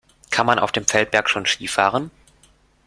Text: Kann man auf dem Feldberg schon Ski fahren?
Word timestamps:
Kann 0.31 0.47
man 0.47 0.57
auf 0.57 0.71
dem 0.71 0.83
Feldberg 0.87 1.29
schon 1.29 1.45
Ski 1.45 1.67
fahren? 1.67 2.09